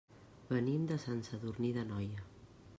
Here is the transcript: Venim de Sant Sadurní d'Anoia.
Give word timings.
Venim 0.53 0.87
de 0.93 0.97
Sant 1.05 1.21
Sadurní 1.29 1.73
d'Anoia. 1.79 2.29